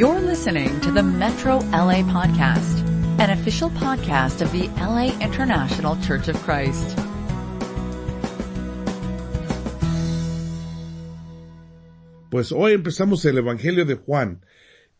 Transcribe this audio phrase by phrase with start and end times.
[0.00, 2.80] You're listening to the Metro LA Podcast,
[3.20, 6.96] an official podcast of the LA International Church of Christ.
[12.30, 14.40] Pues hoy empezamos el Evangelio de Juan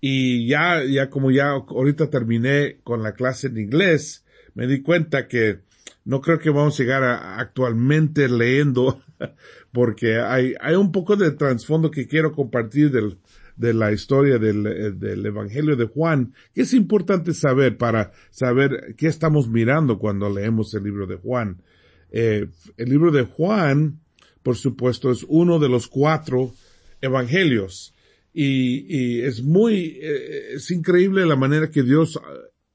[0.03, 5.29] y ya, ya como ya ahorita terminé con la clase en inglés, me di cuenta
[5.29, 5.61] que
[6.05, 9.03] no creo que vamos a llegar a, actualmente leyendo
[9.73, 13.17] porque hay, hay un poco de trasfondo que quiero compartir del,
[13.61, 18.95] de la historia del, eh, del, Evangelio de Juan, que es importante saber para saber
[18.97, 21.63] qué estamos mirando cuando leemos el libro de Juan.
[22.11, 22.47] Eh,
[22.79, 24.01] el libro de Juan,
[24.43, 26.55] por supuesto, es uno de los cuatro
[27.03, 27.95] evangelios.
[28.33, 32.19] Y, y es muy, eh, es increíble la manera que Dios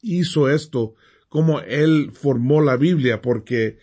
[0.04, 0.94] hizo esto,
[1.30, 3.80] cómo Él formó la Biblia, porque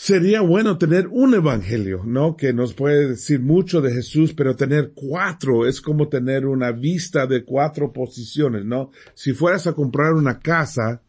[0.00, 2.36] sería bueno tener un evangelio, ¿no?
[2.36, 7.26] Que nos puede decir mucho de Jesús, pero tener cuatro es como tener una vista
[7.26, 8.92] de cuatro posiciones, ¿no?
[9.14, 11.02] Si fueras a comprar una casa,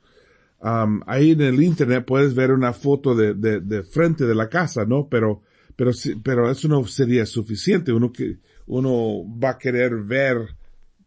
[0.60, 4.50] um, ahí en el internet puedes ver una foto de, de, de frente de la
[4.50, 5.08] casa, ¿no?
[5.08, 5.44] Pero,
[5.76, 5.92] pero,
[6.24, 7.94] pero eso no sería suficiente.
[7.94, 10.56] Uno que, uno va a querer ver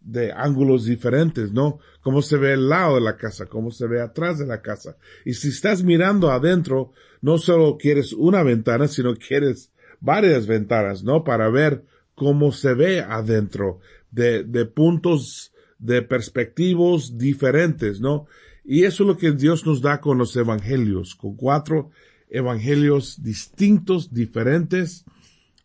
[0.05, 1.79] de ángulos diferentes, ¿no?
[2.01, 4.97] Cómo se ve el lado de la casa, cómo se ve atrás de la casa.
[5.25, 11.25] Y si estás mirando adentro, no solo quieres una ventana, sino quieres varias ventanas, ¿no?
[11.25, 13.81] Para ver cómo se ve adentro,
[14.11, 18.27] de, de puntos, de perspectivos diferentes, ¿no?
[18.65, 21.91] Y eso es lo que Dios nos da con los evangelios, con cuatro
[22.29, 25.05] evangelios distintos, diferentes.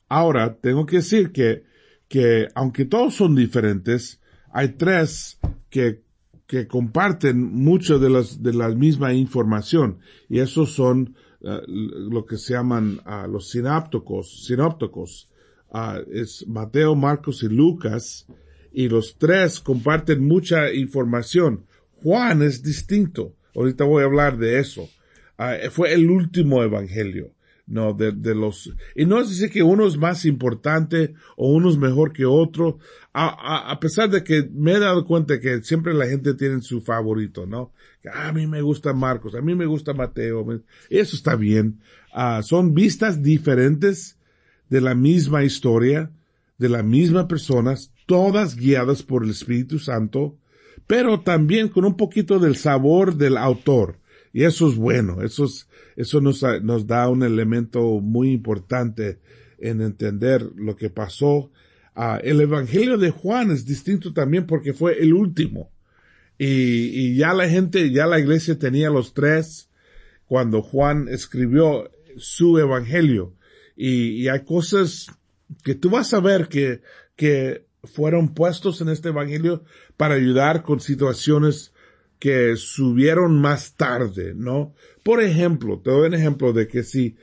[0.10, 1.64] Ahora, tengo que decir que,
[2.08, 4.20] que aunque todos son diferentes,
[4.58, 5.38] hay tres
[5.70, 6.02] que,
[6.48, 10.00] que comparten mucho de las, de la misma información
[10.30, 15.30] y esos son uh, lo que se llaman uh, los sinápticos, sinópticos.
[15.70, 18.26] Uh, es Mateo, Marcos y Lucas
[18.74, 21.68] y los tres comparten mucha información.
[22.02, 23.36] Juan es distinto.
[23.54, 24.90] Ahorita voy a hablar de eso.
[25.70, 27.30] fue el último evangelio
[27.68, 31.70] no, de, de los, y no es decir que uno es más importante o uno
[31.70, 32.80] es mejor que otro,
[33.14, 36.62] a, a, a, pesar de que me he dado cuenta que siempre la gente tiene
[36.62, 37.74] su favorito, ¿no?
[38.14, 40.46] A mí me gusta Marcos, a mí me gusta Mateo,
[40.90, 41.80] eso está bien.
[42.16, 44.18] Uh, son vistas diferentes
[44.70, 46.10] de la misma historia,
[46.58, 50.38] de la misma personas, todas guiadas por el Espíritu Santo,
[50.88, 53.98] pero también con un poquito del sabor del autor.
[54.34, 59.20] Y eso es bueno, eso, es, eso nos, nos da un elemento muy importante
[59.58, 61.52] en entender lo que pasó.
[61.96, 65.72] Uh, el Evangelio de Juan es distinto también porque fue el último.
[66.38, 69.70] Y, y ya la gente, ya la iglesia tenía los tres
[70.26, 73.34] cuando Juan escribió su Evangelio.
[73.76, 75.08] Y, y hay cosas
[75.64, 76.82] que tú vas a ver que,
[77.16, 79.64] que fueron puestos en este Evangelio
[79.96, 81.74] para ayudar con situaciones
[82.20, 84.74] que subieron más tarde, ¿no?
[85.04, 87.16] Por ejemplo, te doy un ejemplo de que si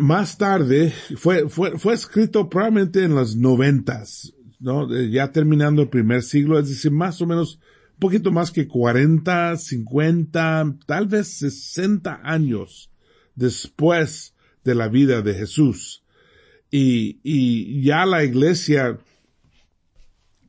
[0.00, 4.88] más tarde fue, fue, fue escrito probablemente en los noventas, ¿no?
[5.08, 7.58] Ya terminando el primer siglo, es decir, más o menos
[7.94, 12.90] un poquito más que 40, 50, tal vez 60 años
[13.34, 16.02] después de la vida de Jesús.
[16.70, 18.98] Y, y ya la iglesia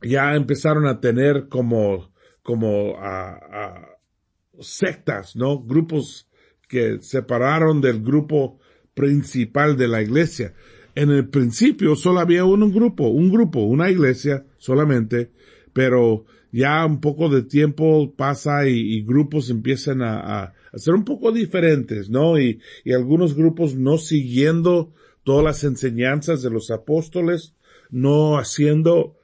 [0.01, 2.11] ya empezaron a tener como
[2.45, 3.97] como a,
[4.59, 5.59] sectas, ¿no?
[5.63, 6.29] Grupos
[6.69, 8.59] que separaron del grupo
[8.93, 10.53] principal de la iglesia.
[10.93, 15.31] En el principio solo había un grupo, un grupo, una iglesia solamente,
[15.73, 22.11] pero ya un poco de tiempo pasa y, grupos empiezan a, ser un poco diferentes,
[22.11, 22.39] ¿no?
[22.39, 22.59] Y
[22.93, 27.55] algunos grupos no siguiendo todas las enseñanzas de los apóstoles,
[27.89, 29.14] no haciendo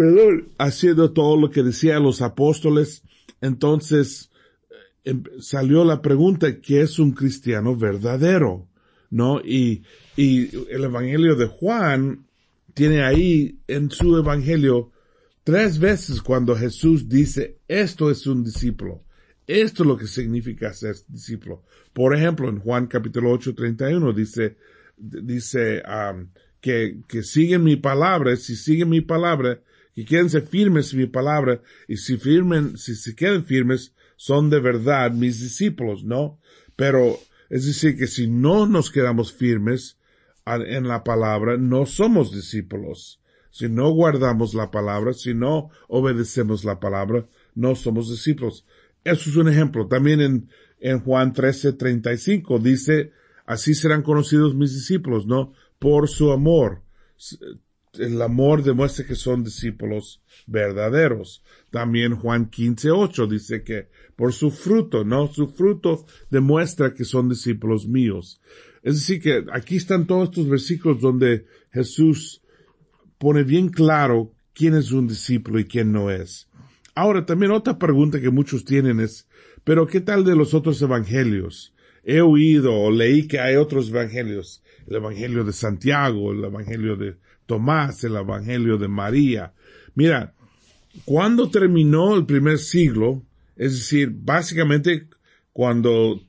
[0.00, 3.02] perdón, haciendo todo lo que decían los apóstoles,
[3.42, 4.30] entonces
[5.04, 8.66] em, salió la pregunta, ¿qué es un cristiano verdadero?
[9.10, 9.40] ¿No?
[9.40, 9.82] Y,
[10.16, 12.24] y el evangelio de Juan
[12.72, 14.90] tiene ahí en su evangelio
[15.44, 19.04] tres veces cuando Jesús dice, esto es un discípulo.
[19.46, 21.62] Esto es lo que significa ser discípulo.
[21.92, 24.56] Por ejemplo, en Juan capítulo 8, 31 dice,
[24.96, 29.60] dice, um, que, que siguen mi palabra, si siguen mi palabra,
[29.94, 34.60] y quédense firmes en mi palabra, y si firmen, si se quedan firmes, son de
[34.60, 36.38] verdad mis discípulos, ¿no?
[36.76, 39.98] Pero, es decir, que si no nos quedamos firmes
[40.46, 43.20] en la palabra, no somos discípulos.
[43.50, 48.64] Si no guardamos la palabra, si no obedecemos la palabra, no somos discípulos.
[49.04, 49.88] Eso es un ejemplo.
[49.88, 50.48] También en,
[50.78, 53.12] en Juan 13, 35 dice,
[53.46, 55.52] así serán conocidos mis discípulos, ¿no?
[55.78, 56.82] Por su amor
[57.98, 61.42] el amor demuestra que son discípulos verdaderos.
[61.70, 65.26] También Juan 15, 8 dice que por su fruto, ¿no?
[65.28, 68.40] Su fruto demuestra que son discípulos míos.
[68.82, 72.42] Es decir que aquí están todos estos versículos donde Jesús
[73.18, 76.48] pone bien claro quién es un discípulo y quién no es.
[76.94, 79.28] Ahora también otra pregunta que muchos tienen es,
[79.64, 81.74] pero ¿qué tal de los otros evangelios?
[82.02, 84.62] He oído o leí que hay otros evangelios.
[84.86, 87.16] El evangelio de Santiago, el evangelio de
[87.50, 89.54] Tomás, el Evangelio de María.
[89.96, 90.36] Mira,
[91.04, 93.24] cuando terminó el primer siglo,
[93.56, 95.08] es decir, básicamente
[95.52, 96.20] cuando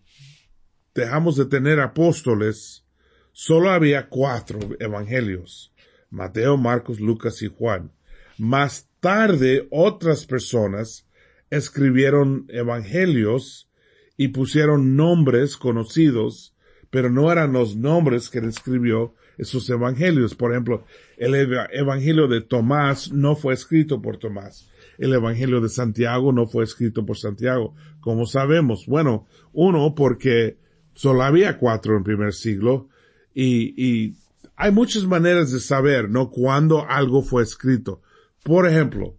[0.95, 2.87] dejamos de tener apóstoles,
[3.33, 5.71] solo había cuatro evangelios.
[6.09, 7.91] Mateo, Marcos, Lucas y Juan.
[8.39, 11.07] Más tarde otras personas
[11.51, 13.69] escribieron evangelios
[14.17, 16.55] y pusieron nombres conocidos,
[16.89, 20.35] pero no eran los nombres que escribió esos evangelios.
[20.35, 20.85] Por ejemplo,
[21.17, 24.69] el evangelio de Tomás no fue escrito por Tomás.
[24.97, 27.73] El evangelio de Santiago no fue escrito por Santiago.
[27.99, 28.85] como sabemos?
[28.85, 30.57] Bueno, uno, porque
[30.93, 32.87] solo había cuatro en primer siglo
[33.33, 34.15] y, y
[34.55, 36.29] hay muchas maneras de saber, ¿no?
[36.29, 38.01] Cuándo algo fue escrito.
[38.43, 39.17] Por ejemplo,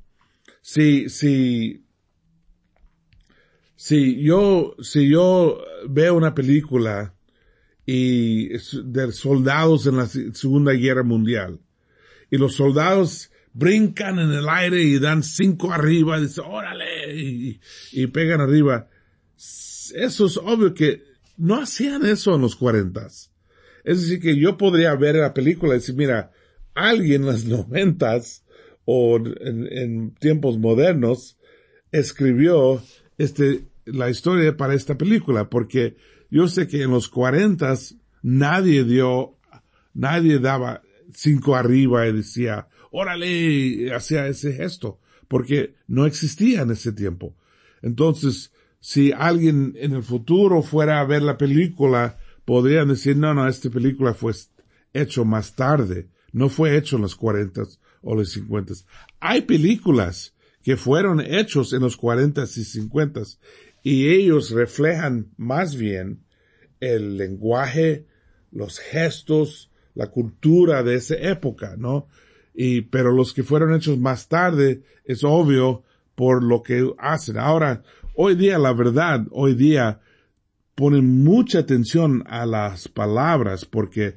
[0.60, 1.84] si, si,
[3.74, 5.58] si yo, si yo
[5.88, 7.14] veo una película
[7.86, 11.60] y de soldados en la Segunda Guerra Mundial.
[12.30, 17.14] Y los soldados brincan en el aire y dan cinco arriba, y dicen, órale,
[17.92, 18.88] y, pegan arriba.
[19.36, 21.02] Eso es obvio que
[21.36, 23.30] no hacían eso en los cuarentas.
[23.84, 26.30] Es decir, que yo podría ver la película y decir, mira,
[26.74, 28.44] alguien en los noventas
[28.84, 31.36] o en, en, tiempos modernos
[31.90, 32.82] escribió
[33.18, 35.96] este, la historia para esta película, porque
[36.32, 39.36] yo sé que en los cuarentas nadie dio,
[39.92, 40.80] nadie daba
[41.12, 44.98] cinco arriba y decía, órale, hacía ese gesto,
[45.28, 47.36] porque no existía en ese tiempo.
[47.82, 48.50] Entonces,
[48.80, 53.68] si alguien en el futuro fuera a ver la película, podrían decir, no, no, esta
[53.68, 54.32] película fue
[54.94, 58.86] hecho más tarde, no fue hecho en los cuarentas o los cincuentas.
[59.20, 60.32] Hay películas
[60.62, 63.38] que fueron hechos en los cuarentas y cincuentas
[63.82, 66.24] y ellos reflejan más bien
[66.80, 68.06] el lenguaje,
[68.50, 72.08] los gestos, la cultura de esa época, ¿no?
[72.54, 75.82] Y, pero los que fueron hechos más tarde es obvio
[76.14, 77.38] por lo que hacen.
[77.38, 77.82] Ahora,
[78.14, 80.00] hoy día, la verdad, hoy día
[80.74, 84.16] ponen mucha atención a las palabras porque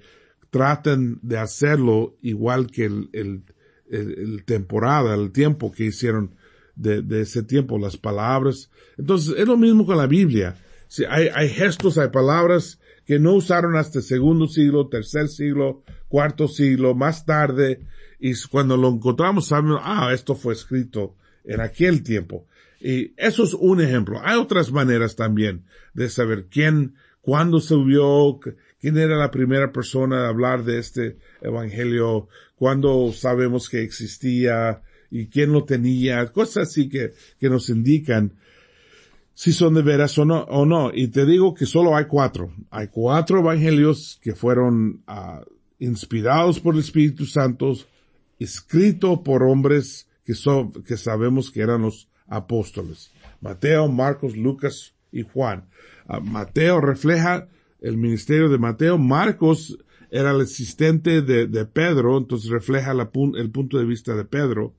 [0.49, 3.43] tratan de hacerlo igual que el, el,
[3.89, 6.35] el temporada, el tiempo que hicieron
[6.75, 8.69] de, de ese tiempo, las palabras.
[8.97, 10.55] Entonces, es lo mismo con la Biblia.
[10.87, 16.47] Si hay, hay gestos, hay palabras que no usaron hasta segundo siglo, tercer siglo, cuarto
[16.47, 17.81] siglo, más tarde,
[18.19, 22.47] y cuando lo encontramos sabemos, ah, esto fue escrito en aquel tiempo.
[22.79, 24.19] Y eso es un ejemplo.
[24.23, 28.39] Hay otras maneras también de saber quién, cuándo se vio,
[28.79, 35.27] quién era la primera persona a hablar de este evangelio, cuándo sabemos que existía y
[35.27, 38.33] quién lo tenía, cosas así que, que nos indican
[39.35, 40.91] si son de veras o no, o no.
[40.93, 42.51] Y te digo que solo hay cuatro.
[42.71, 45.43] Hay cuatro evangelios que fueron uh,
[45.77, 47.73] inspirados por el Espíritu Santo,
[48.39, 50.33] escritos por hombres que,
[50.87, 53.11] que sabemos que eran los apóstoles.
[53.41, 55.65] Mateo, Marcos, Lucas y Juan.
[56.07, 57.49] Uh, Mateo refleja
[57.81, 58.97] el ministerio de Mateo.
[58.97, 59.77] Marcos
[60.11, 64.73] era el asistente de, de Pedro, entonces refleja el punto de vista de Pedro.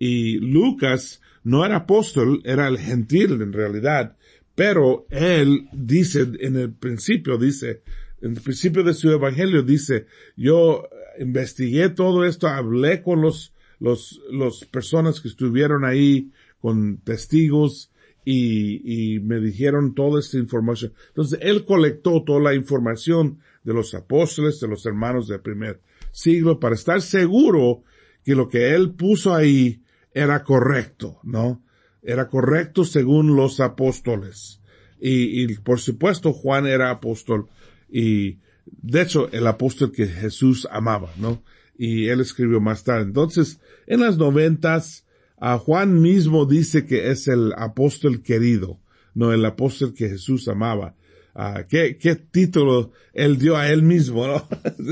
[0.00, 4.16] Y Lucas no era apóstol, era el gentil en realidad,
[4.54, 7.82] pero él dice en el principio, dice,
[8.22, 10.06] en el principio de su evangelio dice,
[10.38, 10.88] yo
[11.18, 16.30] investigué todo esto, hablé con los, los, los personas que estuvieron ahí,
[16.60, 17.90] con testigos,
[18.24, 20.94] y, y me dijeron toda esta información.
[21.08, 25.80] Entonces, él colectó toda la información de los apóstoles, de los hermanos del primer
[26.10, 27.82] siglo, para estar seguro
[28.24, 29.82] que lo que él puso ahí
[30.14, 31.62] era correcto, ¿no?
[32.02, 34.60] Era correcto según los apóstoles.
[35.00, 37.48] Y, y, por supuesto Juan era apóstol
[37.88, 41.42] y de hecho el apóstol que Jesús amaba, ¿no?
[41.76, 43.04] Y él escribió más tarde.
[43.04, 45.06] Entonces, en las noventas,
[45.40, 48.78] Juan mismo dice que es el apóstol querido,
[49.14, 50.94] no el apóstol que Jesús amaba.
[51.34, 54.46] Ah, ¿qué, ¿Qué título él dio a él mismo, no?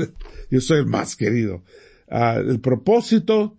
[0.49, 1.63] Yo soy el más querido.
[2.09, 3.58] Ah, el propósito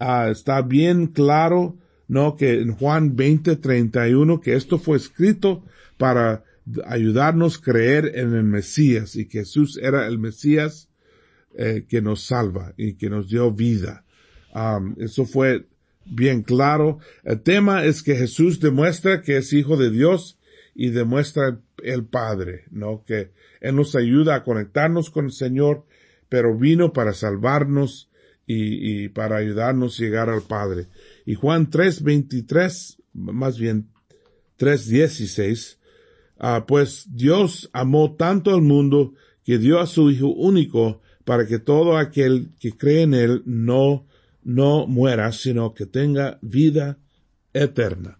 [0.00, 1.76] Ah, está bien claro,
[2.08, 2.34] ¿no?
[2.34, 5.62] Que en Juan 20, 31, que esto fue escrito
[5.98, 6.42] para
[6.86, 10.88] ayudarnos a creer en el Mesías y que Jesús era el Mesías
[11.54, 14.04] eh, que nos salva y que nos dio vida.
[14.98, 15.66] Eso fue
[16.06, 16.98] bien claro.
[17.22, 20.38] El tema es que Jesús demuestra que es hijo de Dios
[20.74, 23.04] y demuestra el Padre, ¿no?
[23.04, 25.84] Que Él nos ayuda a conectarnos con el Señor,
[26.28, 28.09] pero vino para salvarnos
[28.52, 30.88] y, y para ayudarnos a llegar al Padre.
[31.24, 33.90] Y Juan 3.23, más bien
[34.58, 35.78] 3.16,
[36.38, 39.14] ah, pues Dios amó tanto al mundo
[39.44, 44.06] que dio a su Hijo único para que todo aquel que cree en Él no,
[44.42, 46.98] no muera, sino que tenga vida
[47.52, 48.18] eterna.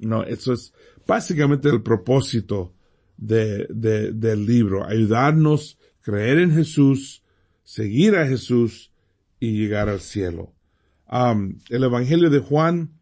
[0.00, 0.72] No, eso es
[1.06, 2.74] básicamente el propósito
[3.16, 7.22] de, de, del libro, ayudarnos a creer en Jesús,
[7.62, 8.89] seguir a Jesús
[9.40, 10.54] y llegar al cielo.
[11.10, 12.92] Um, el Evangelio de Juan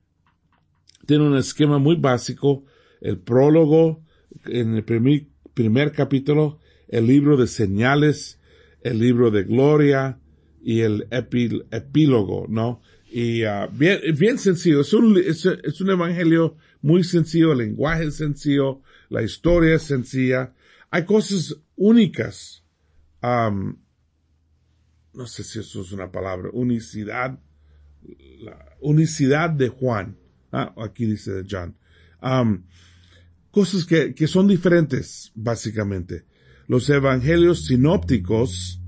[1.07, 2.65] tiene un esquema muy básico,
[3.01, 4.03] el prólogo
[4.47, 8.41] en el primer, primer capítulo, el libro de señales,
[8.83, 10.21] el libro de gloria
[10.63, 12.81] y el epílogo, ¿no?
[13.11, 18.05] Y uh, bien, bien sencillo, es un, es, es un evangelio muy sencillo, el lenguaje
[18.05, 20.55] es sencillo, la historia es sencilla.
[20.91, 22.65] Hay cosas únicas.
[23.23, 23.77] Um,
[25.19, 27.41] no sé si eso es una palabra, unicidad,
[28.39, 30.17] la unicidad de Juan.
[30.53, 31.75] Ah, aquí dice de John.
[33.51, 36.25] Cosas que, que son diferentes, básicamente.
[36.69, 38.81] Los evangelios sinópticos,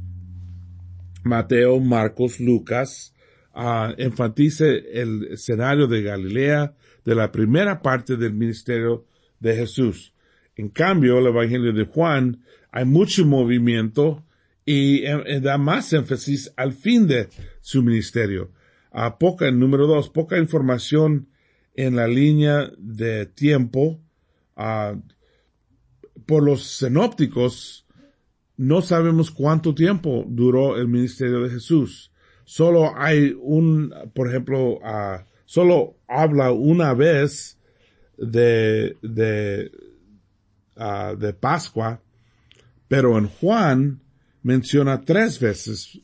[1.25, 3.13] Mateo, Marcos, Lucas,
[3.53, 9.05] uh, enfatiza el escenario de Galilea, de la primera parte del ministerio
[9.41, 10.15] de Jesús.
[10.55, 14.25] En cambio, el Evangelio de Juan, hay mucho movimiento
[14.64, 17.29] y, eh, da más énfasis al fin de
[17.61, 18.52] su ministerio.
[18.93, 21.29] A poca, número dos, poca información
[21.75, 24.00] en la línea de tiempo.
[26.26, 27.87] por los sinópticos,
[28.57, 32.12] no sabemos cuánto tiempo duró el ministerio de Jesús.
[32.45, 34.79] Solo hay un, por ejemplo,
[35.47, 37.59] solo habla una vez
[38.21, 39.73] de, de,
[40.76, 42.02] uh, de Pascua,
[42.87, 44.00] pero en Juan
[44.42, 46.00] menciona tres veces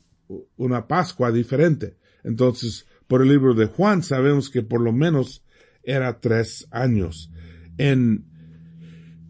[0.55, 1.97] una Pascua diferente.
[2.23, 5.43] Entonces, por el libro de Juan sabemos que por lo menos
[5.83, 7.31] era tres años.
[7.77, 8.25] En,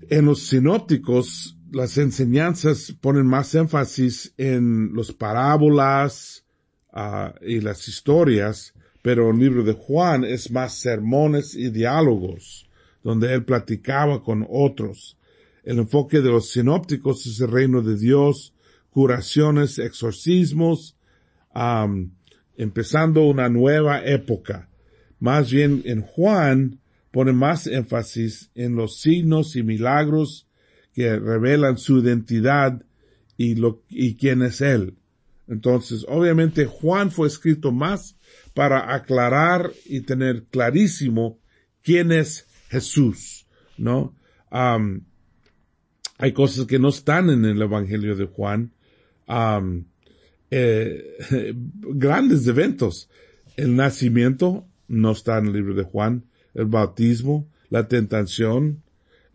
[0.09, 6.45] en los sinópticos, las enseñanzas ponen más énfasis en los parábolas
[6.93, 12.69] uh, y las historias, pero el libro de Juan es más sermones y diálogos,
[13.03, 15.17] donde él platicaba con otros.
[15.63, 18.53] El enfoque de los sinópticos es el reino de Dios,
[18.98, 20.98] curaciones, exorcismos,
[22.56, 24.72] empezando una nueva época.
[25.20, 26.80] Más bien en Juan
[27.12, 30.48] pone más énfasis en los signos y milagros
[30.96, 32.82] que revelan su identidad
[33.38, 34.96] y, lo, y quién es él.
[35.48, 38.18] Entonces, obviamente Juan fue escrito más
[38.56, 41.38] para aclarar y tener clarísimo
[41.84, 43.46] quién es Jesús,
[43.77, 44.16] ¿no?
[44.50, 48.72] hay cosas que no están en el Evangelio de Juan.
[50.50, 51.17] Eh,
[51.55, 53.10] grandes eventos.
[53.55, 56.24] El nacimiento no está en el libro de Juan.
[56.53, 58.84] El bautismo, la tentación,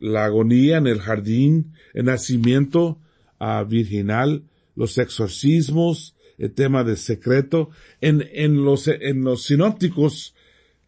[0.00, 2.98] la agonía en el jardín, el nacimiento
[3.40, 4.42] uh, virginal,
[4.74, 7.70] los exorcismos, el tema de secreto.
[8.00, 10.34] En, en los, en los sinópticos,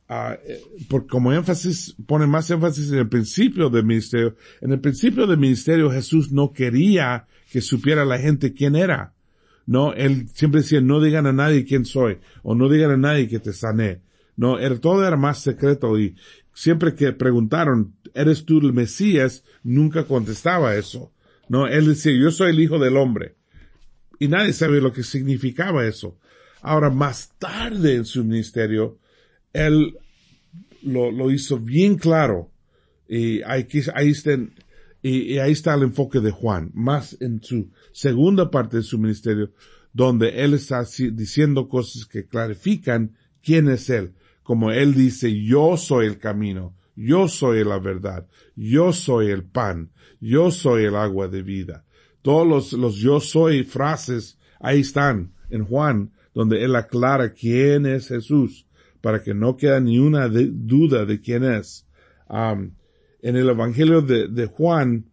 [0.08, 0.34] uh,
[0.88, 4.36] por, como énfasis, pone más énfasis en el principio del ministerio.
[4.60, 9.14] En el principio del ministerio Jesús no quería que supiera la gente quién era.
[9.64, 13.28] No, él siempre decía, no digan a nadie quién soy, o no digan a nadie
[13.28, 14.00] que te sané.
[14.34, 16.16] No, era, todo era más secreto y
[16.52, 19.44] siempre que preguntaron, ¿eres tú el Mesías?
[19.62, 21.12] Nunca contestaba eso.
[21.48, 23.36] No, él decía, yo soy el hijo del hombre
[24.18, 26.18] y nadie sabe lo que significaba eso.
[26.60, 28.98] Ahora, más tarde en su ministerio,
[29.52, 29.96] él
[30.82, 32.50] lo, lo hizo bien claro.
[33.08, 34.32] Y ahí, ahí, está,
[35.04, 39.50] y, ahí está el enfoque de Juan, más en su segunda parte de su ministerio,
[39.92, 40.82] donde él está
[41.12, 44.14] diciendo cosas que clarifican quién es él.
[44.42, 49.90] Como él dice, yo soy el camino, yo soy la verdad, yo soy el pan,
[50.20, 51.84] yo soy el agua de vida.
[52.22, 58.08] Todos los, los yo soy frases ahí están en Juan, donde él aclara quién es
[58.08, 58.66] Jesús,
[59.02, 61.86] para que no quede ni una duda de quién es.
[63.24, 65.06] En el Evangelio de, Juan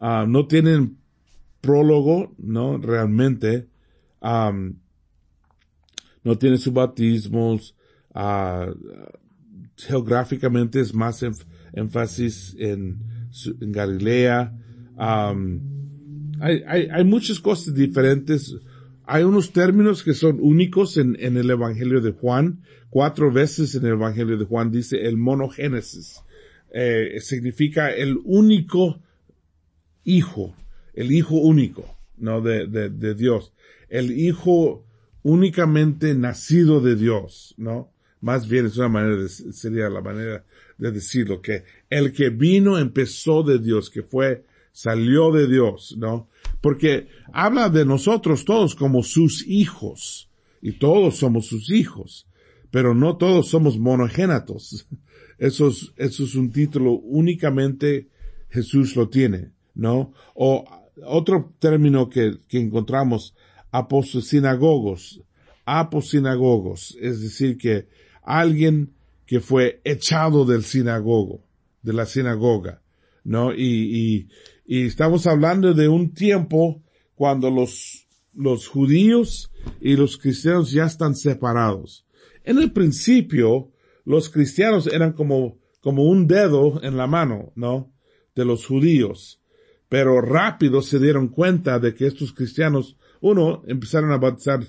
[0.00, 0.98] no tienen
[1.60, 2.76] prólogo, ¿no?
[2.78, 3.68] Realmente.
[4.20, 4.74] no
[6.38, 7.74] tiene sus bautismos.
[9.76, 11.24] geográficamente es más
[11.72, 12.98] énfasis en,
[13.60, 14.52] Galilea
[16.40, 18.56] hay, hay, hay muchas cosas diferentes.
[19.04, 22.62] hay unos términos que son únicos en, el Evangelio de Juan.
[22.90, 26.20] Cuatro veces en el Evangelio de Juan dice el monogénesis.
[26.70, 29.00] Eh, significa el único
[30.04, 30.54] hijo,
[30.94, 32.40] el hijo único, ¿no?
[32.40, 33.52] De, de, de Dios.
[33.88, 34.84] El hijo
[35.22, 37.90] únicamente nacido de Dios, ¿no?
[38.20, 40.44] Más bien es una manera de, sería la manera
[40.76, 46.28] de decirlo, que el que vino empezó de Dios, que fue, salió de Dios, ¿no?
[46.60, 50.28] Porque habla de nosotros todos como sus hijos,
[50.60, 52.27] y todos somos sus hijos,
[52.70, 54.86] pero no todos somos monogénatos.
[55.38, 58.08] Eso es, eso es un título únicamente
[58.50, 60.12] Jesús lo tiene, ¿no?
[60.34, 60.64] O
[61.06, 63.34] otro término que, que encontramos,
[63.70, 65.20] aposinagogos,
[65.64, 67.88] aposinagogos, es decir que
[68.22, 68.94] alguien
[69.26, 71.44] que fue echado del sinagogo,
[71.82, 72.82] de la sinagoga,
[73.24, 73.54] ¿no?
[73.54, 74.28] Y, y,
[74.66, 76.82] y estamos hablando de un tiempo
[77.14, 82.06] cuando los, los judíos y los cristianos ya están separados.
[82.44, 83.72] En el principio,
[84.04, 87.92] los cristianos eran como, como un dedo en la mano, ¿no?
[88.34, 89.40] De los judíos.
[89.88, 94.60] Pero rápido se dieron cuenta de que estos cristianos, uno, empezaron a bautizar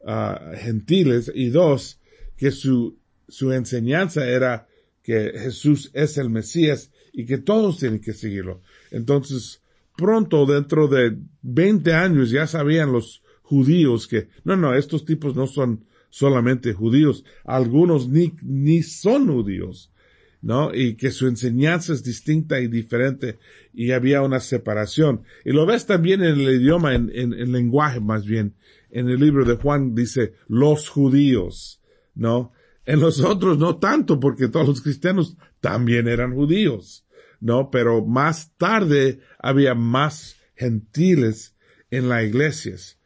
[0.00, 2.00] uh, gentiles y dos,
[2.36, 2.98] que su,
[3.28, 4.68] su enseñanza era
[5.02, 8.62] que Jesús es el Mesías y que todos tienen que seguirlo.
[8.90, 9.62] Entonces,
[9.96, 15.46] pronto, dentro de 20 años, ya sabían los judíos que, no, no, estos tipos no
[15.46, 19.92] son solamente judíos, algunos ni, ni son judíos,
[20.40, 20.74] ¿no?
[20.74, 23.38] Y que su enseñanza es distinta y diferente
[23.74, 25.22] y había una separación.
[25.44, 28.54] Y lo ves también en el idioma, en, en, en lenguaje más bien.
[28.90, 31.80] En el libro de Juan dice los judíos,
[32.14, 32.52] ¿no?
[32.86, 37.04] En los otros no tanto, porque todos los cristianos también eran judíos,
[37.38, 37.70] ¿no?
[37.70, 41.54] Pero más tarde había más gentiles
[41.90, 42.98] en las iglesias.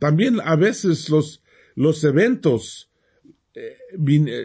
[0.00, 1.43] también a veces los,
[1.74, 2.90] los eventos
[3.54, 3.76] eh,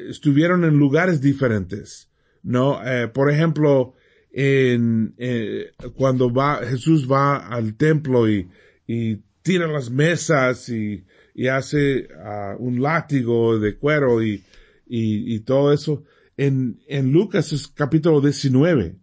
[0.10, 2.10] estuvieron en lugares diferentes,
[2.44, 2.80] ¿no?
[2.86, 3.96] Eh, por ejemplo,
[4.32, 6.32] eh, cuando
[6.68, 8.50] Jesús va al templo y,
[8.86, 11.06] y tira las mesas y,
[11.50, 16.04] hace uh, un látigo de cuero y todo eso.
[16.36, 18.98] En, en Lucas es capítulo 19,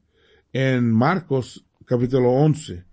[0.52, 2.84] en Marcos capítulo 11,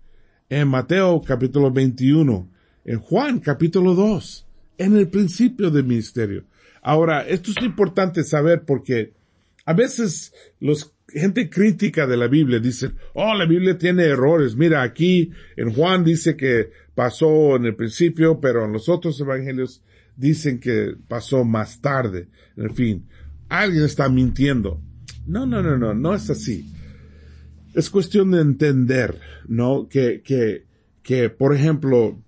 [0.48, 2.50] en Mateo capítulo 21,
[2.84, 4.43] en Juan capítulo 2,
[4.78, 6.44] en el principio del ministerio.
[6.82, 9.12] Ahora, esto es importante saber porque
[9.64, 14.56] a veces los gente crítica de la Biblia dice, oh, la Biblia tiene errores.
[14.56, 19.82] Mira, aquí en Juan dice que pasó en el principio, pero en los otros evangelios
[20.16, 22.28] dicen que pasó más tarde.
[22.56, 23.06] En fin,
[23.48, 24.80] alguien está mintiendo.
[25.26, 26.70] No, no, no, no, no es así.
[27.74, 29.88] Es cuestión de entender, ¿no?
[29.88, 30.64] Que, que,
[31.02, 32.22] que, por ejemplo,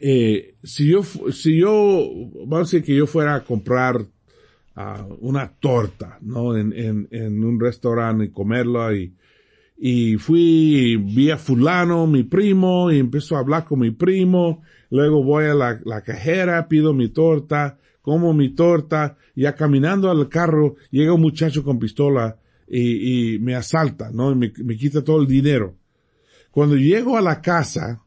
[0.00, 2.08] eh, si yo, si yo,
[2.46, 6.56] vamos a decir que yo fuera a comprar uh, una torta, ¿no?
[6.56, 9.14] En, en, en un restaurante y comerla y,
[9.78, 15.22] y fui, vi a fulano, mi primo, y empezó a hablar con mi primo, luego
[15.22, 20.76] voy a la, la cajera, pido mi torta, como mi torta, ya caminando al carro,
[20.90, 24.32] llega un muchacho con pistola y, y me asalta, ¿no?
[24.32, 25.76] Y me, me quita todo el dinero.
[26.50, 28.02] Cuando llego a la casa,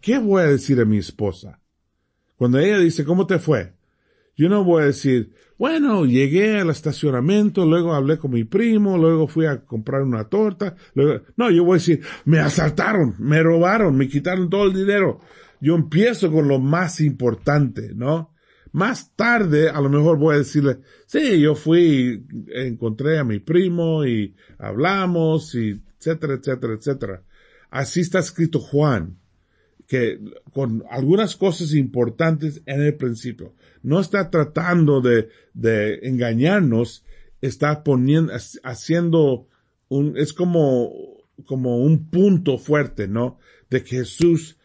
[0.00, 1.60] ¿qué voy a decir a mi esposa?
[2.36, 3.74] Cuando ella dice, ¿cómo te fue?
[4.36, 9.26] Yo no voy a decir, bueno, llegué al estacionamiento, luego hablé con mi primo, luego
[9.26, 13.96] fui a comprar una torta, luego, no, yo voy a decir, me asaltaron, me robaron,
[13.96, 15.20] me quitaron todo el dinero.
[15.60, 18.32] Yo empiezo con lo más importante, ¿no?
[18.70, 24.06] Más tarde, a lo mejor voy a decirle, sí, yo fui, encontré a mi primo
[24.06, 27.22] y hablamos y etcétera, etcétera, etcétera.
[27.70, 29.18] Así está escrito Juan
[29.88, 30.20] que
[30.52, 33.54] con algunas cosas importantes en el principio.
[33.82, 37.04] No está tratando de, de engañarnos,
[37.40, 39.48] está poniendo, haciendo
[39.88, 40.92] un, es como,
[41.46, 43.38] como un punto fuerte, ¿no?
[43.70, 44.58] De que Jesús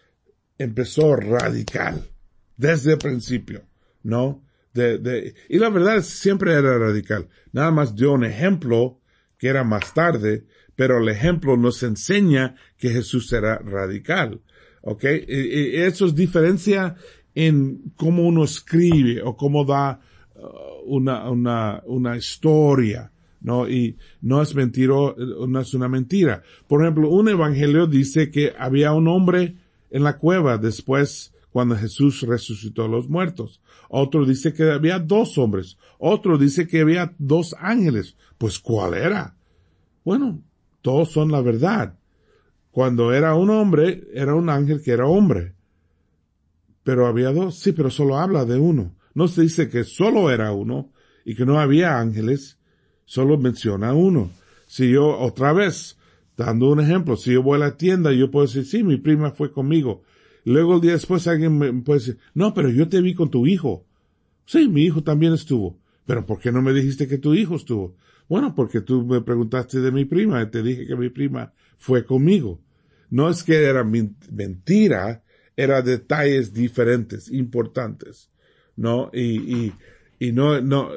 [0.58, 2.04] empezó radical
[2.58, 3.64] desde el principio,
[4.04, 4.44] ¿no?
[4.74, 7.30] De, de, y la verdad siempre era radical.
[7.54, 9.00] Nada más dio un ejemplo
[9.38, 14.42] que era más tarde, pero el ejemplo nos enseña que Jesús era radical.
[14.84, 15.04] ¿Ok?
[15.04, 16.96] Eso es diferencia
[17.36, 20.00] en cómo uno escribe o cómo da
[20.36, 23.68] uh, una, una, una historia, ¿no?
[23.68, 26.44] Y no es mentira, no es una mentira.
[26.68, 29.56] Por ejemplo, un evangelio dice que había un hombre
[29.90, 33.62] en la cueva después cuando Jesús resucitó a los muertos.
[33.90, 35.78] Otro dice que había dos hombres.
[36.00, 38.16] Otro dice que había dos ángeles.
[38.38, 39.36] Pues ¿cuál era?
[40.04, 40.42] Bueno,
[40.82, 41.96] todos son la verdad.
[42.74, 45.54] Cuando era un hombre, era un ángel que era hombre.
[46.82, 47.60] pero había dos.
[47.60, 48.96] Sí, pero solo habla de uno.
[49.14, 50.90] No se dice que solo era uno
[51.24, 52.58] y que no había ángeles,
[53.06, 54.32] solo menciona uno.
[54.66, 56.00] Si yo, otra vez,
[56.36, 59.30] dando un ejemplo, si yo voy a la tienda, yo puedo decir, sí, mi prima
[59.30, 60.02] fue conmigo.
[60.44, 63.46] Luego el día después alguien me puede decir, no, pero yo te vi con tu
[63.46, 63.86] hijo.
[64.46, 65.78] Sí, mi hijo también estuvo.
[66.08, 67.96] Pero ¿por qué no me dijiste que tu hijo estuvo?
[68.28, 72.04] Bueno, porque tú me preguntaste de mi prima y te dije que mi prima fue
[72.04, 72.63] conmigo.
[73.14, 75.22] No es que era mentira,
[75.56, 78.32] era detalles diferentes, importantes,
[78.76, 79.12] ¿no?
[79.14, 79.74] Y, y,
[80.18, 80.90] y no, no,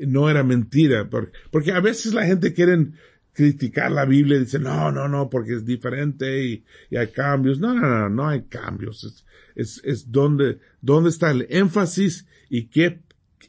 [0.00, 2.88] no era mentira, porque, porque a veces la gente quiere
[3.32, 7.60] criticar la Biblia y dice, no, no, no, porque es diferente y, y hay cambios.
[7.60, 9.04] No, no, no, no hay cambios.
[9.04, 12.98] Es, es, es donde, dónde está el énfasis y qué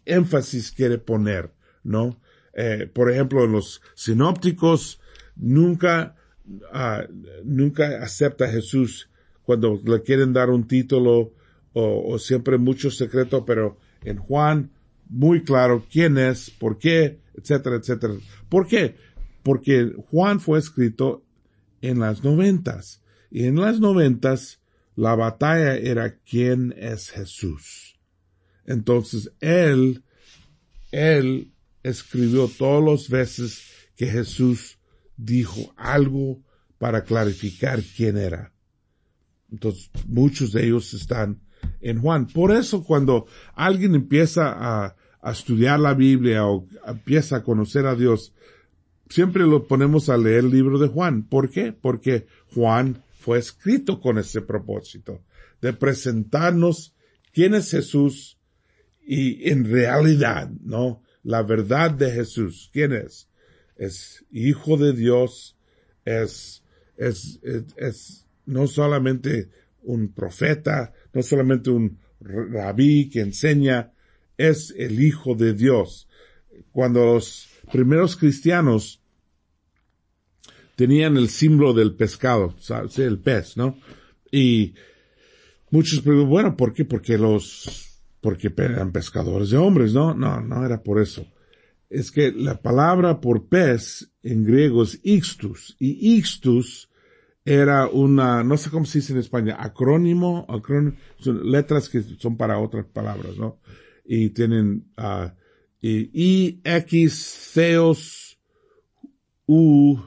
[0.05, 1.51] énfasis quiere poner,
[1.83, 2.21] ¿no?
[2.53, 5.01] Eh, por ejemplo, en los sinópticos
[5.35, 6.15] nunca,
[6.73, 7.11] uh,
[7.43, 9.09] nunca acepta a Jesús
[9.43, 11.33] cuando le quieren dar un título
[11.73, 14.71] o, o siempre mucho secreto, pero en Juan
[15.09, 18.13] muy claro quién es, por qué, etcétera, etcétera.
[18.49, 18.95] ¿Por qué?
[19.43, 21.23] Porque Juan fue escrito
[21.81, 24.61] en las noventas y en las noventas
[24.95, 27.97] la batalla era quién es Jesús.
[28.65, 30.03] Entonces él,
[30.91, 31.51] él
[31.83, 33.63] escribió todas las veces
[33.95, 34.77] que Jesús
[35.23, 36.41] dijo algo
[36.77, 38.51] para clarificar quién era.
[39.51, 41.39] Entonces muchos de ellos están
[41.79, 42.27] en Juan.
[42.27, 48.33] Por eso cuando alguien empieza a, estudiar la Biblia o empieza a conocer a Dios,
[49.07, 51.21] siempre lo ponemos a leer el libro de Juan.
[51.21, 51.71] ¿Por qué?
[51.71, 55.21] Porque Juan fue escrito con ese propósito
[55.61, 56.95] de presentarnos
[57.31, 58.39] quién es Jesús
[59.05, 61.03] y en realidad, ¿no?
[61.21, 62.71] La verdad de Jesús.
[62.73, 63.27] ¿Quién es?
[63.81, 65.57] Es hijo de Dios,
[66.05, 66.63] es,
[66.97, 67.39] es,
[67.77, 69.49] es, no solamente
[69.81, 73.91] un profeta, no solamente un rabí que enseña,
[74.37, 76.07] es el hijo de Dios.
[76.71, 79.01] Cuando los primeros cristianos
[80.75, 82.55] tenían el símbolo del pescado,
[82.97, 83.79] el pez, ¿no?
[84.31, 84.75] Y
[85.71, 86.85] muchos preguntan, bueno, ¿por qué?
[86.85, 90.13] Porque los, porque eran pescadores de hombres, ¿no?
[90.13, 91.25] No, no era por eso.
[91.91, 96.89] Es que la palabra por pez en griego es ixtus, y ixtus
[97.43, 102.37] era una, no sé cómo se dice en España, acrónimo, acrónimo, son letras que son
[102.37, 103.59] para otras palabras, ¿no?
[104.05, 105.31] Y tienen, uh,
[105.81, 108.39] I, X, Theos,
[109.45, 109.99] U,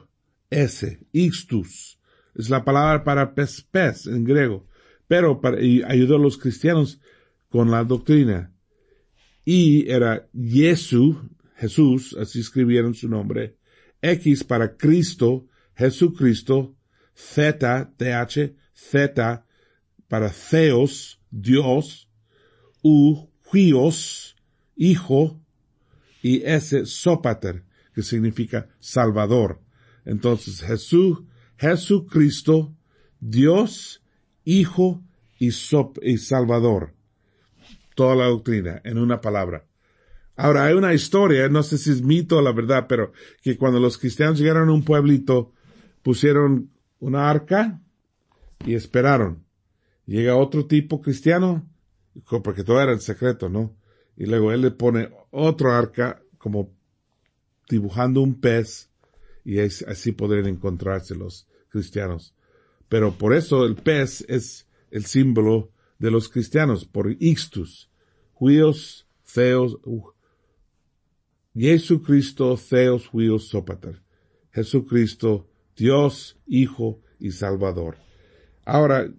[0.49, 1.99] S, ixtus.
[2.33, 4.65] Es la palabra para pez, pez en griego.
[5.07, 6.99] Pero para, y ayudó a los cristianos
[7.49, 8.51] con la doctrina.
[9.43, 13.57] Y era Yesu, Jesús, así escribieron su nombre.
[14.01, 16.75] X para Cristo, Jesucristo,
[17.13, 19.45] Z, TH, Z
[20.07, 22.09] para Theos, Dios,
[22.81, 24.35] U, Huios,
[24.75, 25.41] Hijo,
[26.21, 27.63] y S, Sopater,
[27.93, 29.61] que significa Salvador.
[30.05, 31.23] Entonces Jesús,
[31.57, 32.75] Jesucristo,
[33.19, 34.03] Dios,
[34.43, 35.03] Hijo
[35.39, 36.95] y, y Salvador.
[37.95, 39.65] Toda la doctrina en una palabra.
[40.35, 43.79] Ahora hay una historia, no sé si es mito o la verdad, pero que cuando
[43.79, 45.53] los cristianos llegaron a un pueblito,
[46.01, 47.81] pusieron una arca
[48.65, 49.45] y esperaron.
[50.05, 51.67] Llega otro tipo cristiano,
[52.43, 53.75] porque todo era en secreto, ¿no?
[54.17, 56.71] Y luego él le pone otro arca como
[57.69, 58.91] dibujando un pez
[59.43, 62.33] y así podrían encontrarse los cristianos.
[62.89, 67.89] Pero por eso el pez es el símbolo de los cristianos, por ixtus,
[68.33, 70.14] juíos, feos, uh,
[71.55, 74.01] Jesucristo, Theos, Huios, Sopater.
[74.51, 77.97] Jesucristo, Dios, Hijo y Salvador.
[78.65, 79.09] Ahora,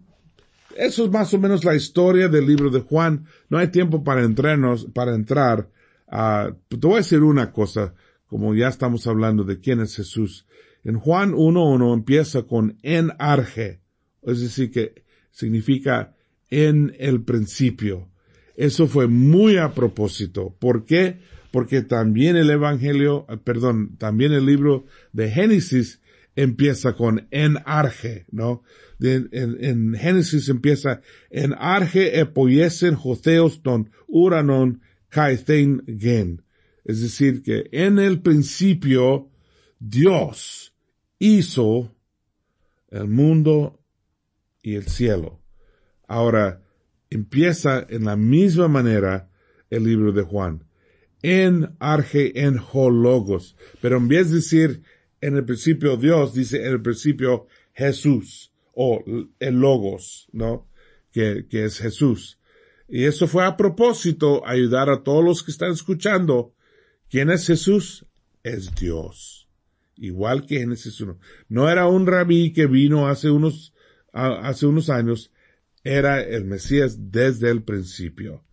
[0.77, 3.27] eso es más o menos la historia del libro de Juan.
[3.49, 5.71] No hay tiempo para entrarnos, para entrar.
[6.69, 7.95] te voy a decir una cosa,
[8.27, 10.47] como ya estamos hablando de quién es Jesús.
[10.85, 13.81] En Juan 1.1 empieza con en arge,
[14.23, 16.15] es decir que significa
[16.49, 18.09] en el principio.
[18.55, 20.55] Eso fue muy a propósito.
[20.59, 21.21] ¿Por qué?
[21.57, 26.03] Porque también el Evangelio, perdón, también el libro de Génesis
[26.35, 28.63] empieza con en arge, ¿no?
[29.01, 36.43] en, Génesis empieza en arge epoyesen jotheos ton uranon kaithen gen.
[36.85, 39.31] Es decir, que en el principio
[39.79, 40.75] Dios
[41.19, 41.97] hizo
[42.91, 43.83] el mundo
[44.63, 45.41] y el cielo.
[46.07, 46.63] Ahora,
[47.09, 49.31] empieza en la misma manera
[49.71, 50.66] el libro de Juan.
[51.23, 53.57] En arge en hologos.
[53.81, 54.83] Pero en vez de decir
[55.21, 59.03] en el principio Dios, dice en el principio Jesús o
[59.39, 60.69] el logos, ¿no?
[61.11, 62.39] Que, que es Jesús.
[62.89, 66.55] Y eso fue a propósito, ayudar a todos los que están escuchando.
[67.09, 68.07] ¿Quién es Jesús?
[68.43, 69.49] Es Dios.
[69.97, 71.19] Igual que Génesis 1.
[71.49, 73.75] No era un rabí que vino hace unos,
[74.13, 75.33] hace unos años.
[75.83, 78.45] Era el Mesías desde el principio.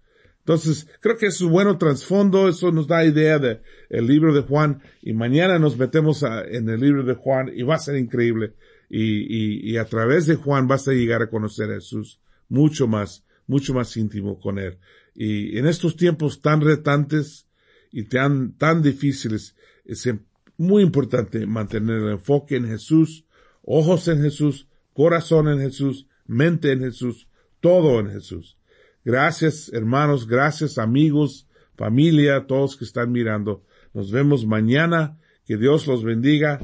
[0.45, 4.41] Entonces, creo que es un bueno trasfondo, eso nos da idea del el libro de
[4.41, 8.53] Juan, y mañana nos metemos en el libro de Juan, y va a ser increíble,
[8.89, 13.25] y, y, a través de Juan vas a llegar a conocer a Jesús mucho más,
[13.47, 14.79] mucho más íntimo con Él.
[15.15, 17.47] Y en estos tiempos tan retantes
[17.89, 20.09] y tan, tan difíciles, es
[20.57, 23.25] muy importante mantener el enfoque en Jesús,
[23.63, 27.29] ojos en Jesús, corazón en Jesús, mente en Jesús,
[27.61, 28.57] todo en Jesús.
[29.05, 33.63] Gracias hermanos, gracias amigos, familia, todos que están mirando.
[33.93, 35.17] Nos vemos mañana.
[35.45, 36.59] Que Dios los bendiga.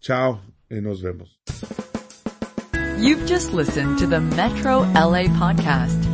[0.00, 1.38] Chao y nos vemos.
[2.98, 6.06] You've just listened to the Metro LA podcast.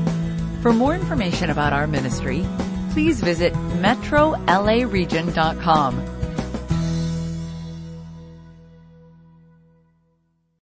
[0.60, 2.44] For more information about our ministry,
[2.92, 6.13] please visit metrolaregion.com